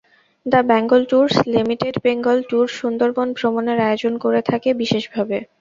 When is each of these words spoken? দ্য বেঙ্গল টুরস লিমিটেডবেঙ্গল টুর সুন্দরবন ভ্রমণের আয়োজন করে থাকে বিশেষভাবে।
দ্য 0.45 0.59
বেঙ্গল 0.69 1.01
টুরস 1.09 1.35
লিমিটেডবেঙ্গল 1.53 2.37
টুর 2.49 2.65
সুন্দরবন 2.79 3.27
ভ্রমণের 3.37 3.79
আয়োজন 3.87 4.13
করে 4.23 4.41
থাকে 4.49 4.69
বিশেষভাবে। 4.81 5.37